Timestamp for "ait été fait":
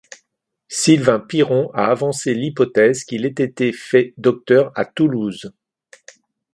3.23-4.15